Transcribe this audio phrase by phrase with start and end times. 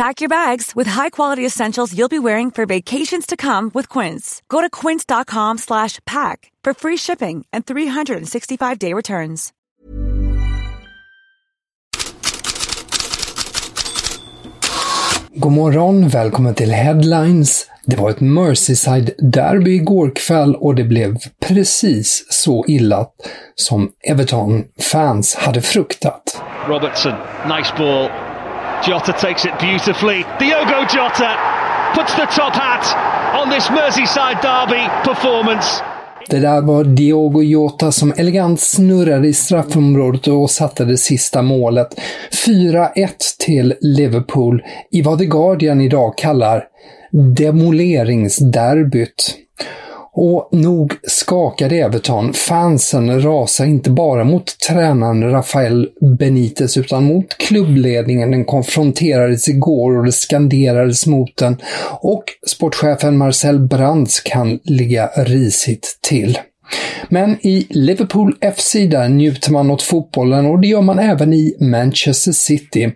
[0.00, 4.42] Pack your bags with high-quality essentials you'll be wearing for vacations to come with Quince.
[4.48, 9.52] Go to quince.com slash pack for free shipping and 365-day returns.
[15.34, 17.66] God morgon, välkommen till Headlines.
[17.84, 23.06] Det var ett Merseyside-derby igår kväll och det blev precis så illa
[23.54, 26.42] som Everton-fans hade fruktat.
[26.68, 27.14] Robertson,
[27.48, 28.29] nice ball.
[28.88, 30.24] Jota takes it beautifully.
[30.38, 31.30] Diogo Jota
[31.94, 32.96] puts the top hat
[33.42, 35.82] on this Merseyside derby performance.
[36.28, 42.00] Det där var Diogo Jota som elegant snurrade i straffområdet och satte det sista målet.
[42.46, 43.08] 4-1
[43.38, 46.64] till Liverpool i vad The Guardian idag kallar
[47.12, 49.36] demoleringsderbyt.
[50.12, 52.32] Och nog skakade Everton.
[52.32, 55.88] Fansen rasar inte bara mot tränaren Rafael
[56.18, 58.30] Benitez utan mot klubbledningen.
[58.30, 61.56] Den konfronterades igår och det skanderades mot den.
[62.00, 66.38] Och sportchefen Marcel Brands kan ligga risigt till.
[67.08, 71.56] Men i Liverpool FC där njuter man åt fotbollen och det gör man även i
[71.60, 72.92] Manchester City.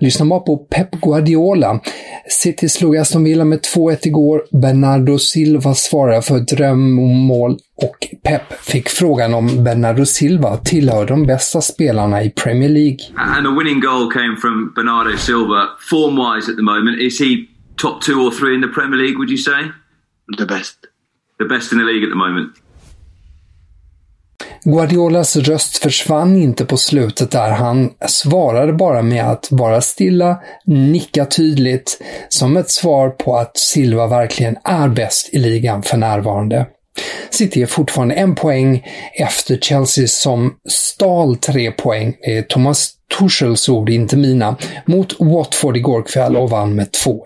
[0.00, 1.80] Lyssna bara på Pep Guardiola.
[2.28, 4.42] City slog Aston Villa med 2-1 igår.
[4.62, 11.60] Bernardo Silva svarade för drömmål och Pep fick frågan om Bernardo Silva tillhör de bästa
[11.60, 12.98] spelarna i Premier League.
[13.16, 15.68] And the winning goal came from Bernardo Silva.
[15.90, 17.36] Form-wise at the moment, is he
[17.76, 19.60] top two or three in the Premier League, would you say?
[20.38, 20.76] The best.
[21.38, 22.48] The best in the league at the moment.
[24.70, 27.50] Guardiolas röst försvann inte på slutet där.
[27.50, 34.06] Han svarade bara med att vara stilla, nicka tydligt, som ett svar på att Silva
[34.06, 36.66] verkligen är bäst i ligan för närvarande.
[37.30, 42.14] City är fortfarande en poäng efter Chelsea som stal tre poäng.
[42.22, 44.56] Det är Thomas Tuchels ord, inte mina,
[44.86, 47.18] mot Watford igår kväll och vann med 2-1.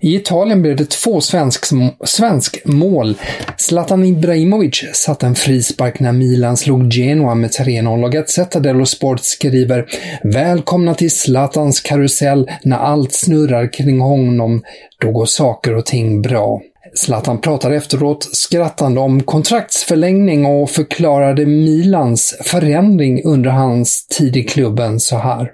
[0.00, 1.64] I Italien blev det två svensk,
[2.04, 3.14] svensk mål.
[3.56, 9.20] Zlatan Ibrahimovic satte en frispark när Milan slog Genoa med 3-0 och Gazzetta dello Sport
[9.22, 9.86] skriver
[10.24, 12.50] “Välkomna till Zlatans karusell.
[12.62, 14.62] När allt snurrar kring honom,
[15.00, 16.60] då går saker och ting bra.”
[16.94, 25.00] Zlatan pratade efteråt skrattande om kontraktsförlängning och förklarade Milans förändring under hans tid i klubben
[25.00, 25.50] så här.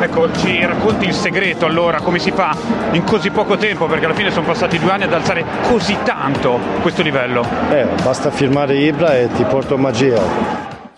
[0.00, 2.56] Ecco, ci racconti il segreto allora, come si fa
[2.92, 6.58] in così poco tempo, perché alla fine sono passati due anni ad alzare così tanto
[6.80, 7.46] questo livello?
[7.70, 10.20] Eh, basta firmare Ibra e ti porto magia.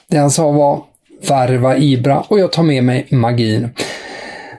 [0.07, 0.85] Det han sa var
[1.29, 3.69] värva Ibra och jag tar med mig magin.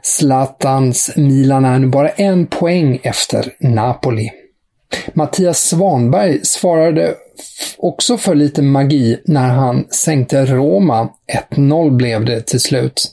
[0.02, 4.32] Zlatans Milan är nu bara en poäng efter Napoli.
[5.14, 7.16] Mattias Svanberg svarade
[7.78, 11.10] också för lite magi när han sänkte Roma.
[11.56, 13.12] 1-0 blev det till slut.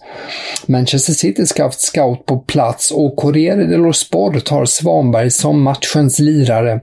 [0.67, 6.19] Manchester City ska haft scout på plats och Corriere dello Sport har Svanberg som matchens
[6.19, 6.81] lirare.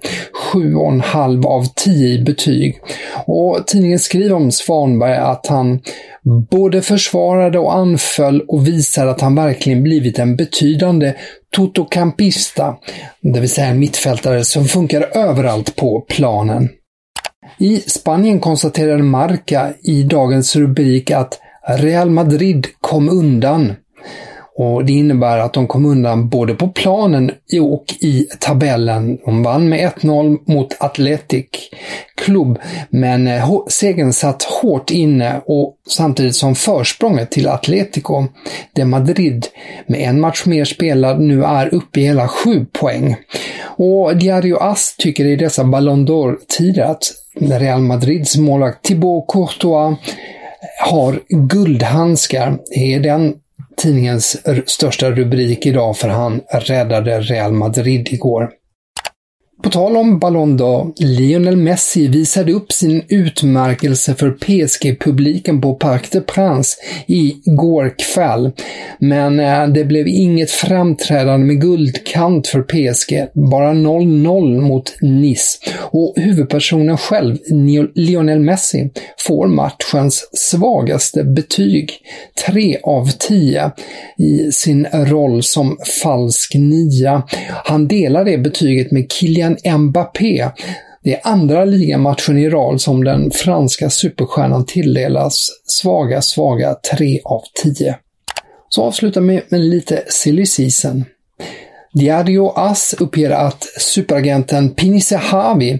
[0.53, 2.81] 7,5 av 10 i betyg.
[3.25, 5.79] Och tidningen skriver om Svanberg att han
[6.51, 11.13] både försvarade och anföll och visar att han verkligen blivit en betydande
[11.55, 12.75] totocampista,
[13.21, 16.69] det vill säga en mittfältare som funkar överallt på planen.
[17.57, 23.73] I Spanien konstaterade Marca i dagens rubrik att Real Madrid kom undan.
[24.59, 29.17] Och Det innebär att de kom undan både på planen och i tabellen.
[29.25, 31.45] De vann med 1-0 mot Athletic
[32.15, 32.59] Club,
[32.89, 38.25] men eh, segern satt hårt inne och samtidigt som försprånget till Atletico
[38.73, 39.47] de Madrid
[39.87, 43.15] med en match mer spelad nu är uppe i hela sju poäng.
[43.63, 47.03] Och Diario As tycker i dessa Ballon d'Or-tider att
[47.39, 49.97] Real Madrids målvakt Thibaut Courtois
[50.79, 52.57] har guldhandskar.
[52.69, 53.35] Det är den
[53.77, 58.49] tidningens största rubrik idag för han räddade Real Madrid igår.
[59.63, 66.09] På tal om Ballon d'Or, Lionel Messi visade upp sin utmärkelse för PSG-publiken på Parc
[66.09, 66.77] des Princes
[67.07, 68.51] igår kväll.
[68.99, 75.57] Men eh, det blev inget framträdande med guldkant för PSG, bara 0-0 mot Nice.
[75.79, 77.37] Och huvudpersonen själv,
[77.95, 78.89] Lionel Messi,
[79.19, 81.91] får matchens svagaste betyg,
[82.47, 83.71] 3 av 10,
[84.17, 87.23] i sin roll som falsk nia.
[87.65, 90.49] Han delar det betyget med Kylian Kylian Mbappé.
[91.03, 97.41] Det är andra ligamatchen i rad som den franska superstjärnan tilldelas svaga, svaga 3 av
[97.63, 97.95] 10.
[98.69, 101.05] Så avslutar vi med lite silly season.
[101.93, 105.79] Diario As uppger att superagenten Pinise Havi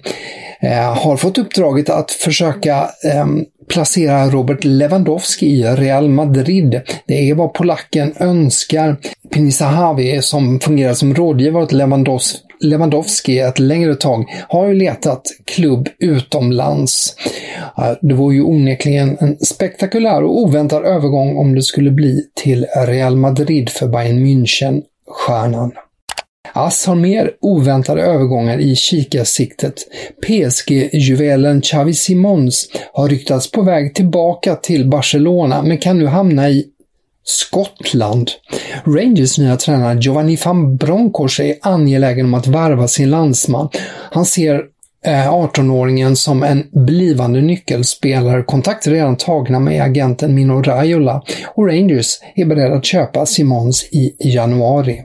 [0.62, 3.26] eh, har fått uppdraget att försöka eh,
[3.70, 6.82] placera Robert Lewandowski i Real Madrid.
[7.08, 8.98] Det är vad polacken önskar.
[9.34, 15.90] Pinisahavi, som fungerar som rådgivare åt Lewandowski Lewandowski ett längre tag, har ju letat klubb
[16.00, 17.16] utomlands.
[18.02, 23.16] Det vore ju onekligen en spektakulär och oväntad övergång om det skulle bli till Real
[23.16, 25.72] Madrid för Bayern München-stjärnan.
[26.54, 29.76] Ass har mer oväntade övergångar i kikarsiktet.
[30.28, 36.66] PSG-juvelen Xavi Simons har ryktats på väg tillbaka till Barcelona men kan nu hamna i
[37.30, 38.32] Skottland.
[38.86, 43.70] Rangers nya tränare Giovanni van Bronckhorst är angelägen om att varva sin landsman.
[44.12, 44.64] Han ser
[45.06, 48.44] eh, 18-åringen som en blivande nyckelspelare.
[48.44, 51.24] Kontakter redan tagna med agenten Mino Raiola
[51.56, 55.04] och Rangers är beredda att köpa Simons i januari.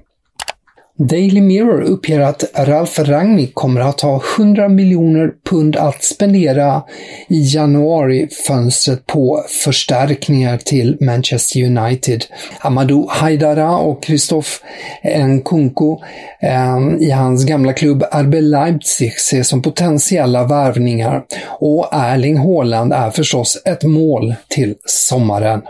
[0.98, 6.82] Daily Mirror uppger att Ralf Rangnick kommer att ha 100 miljoner pund att spendera
[7.28, 12.24] i januarifönstret på förstärkningar till Manchester United.
[12.60, 14.48] Amadou Haidara och Christoph
[15.04, 15.96] Nkunku
[16.42, 21.22] eh, i hans gamla klubb RB Leipzig ses som potentiella värvningar
[21.60, 25.62] och Erling Haaland är förstås ett mål till sommaren.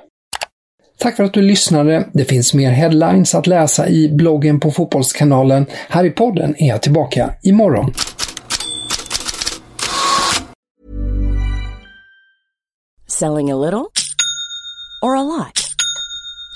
[1.02, 2.08] Tack för att du lyssnade.
[2.12, 5.66] Det finns mer headlines att läsa i bloggen på Fotbollskanalen.
[5.88, 7.92] Här i podden är jag tillbaka imorgon.
[13.08, 13.84] Selling a little
[15.02, 15.61] or a lot?